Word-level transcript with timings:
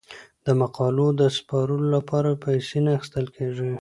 د 0.45 0.47
مقالو 0.61 1.07
د 1.19 1.21
سپارلو 1.37 1.87
لپاره 1.95 2.29
پیسې 2.43 2.77
نه 2.85 2.89
اخیستل 2.97 3.25
کیږي. 3.35 3.69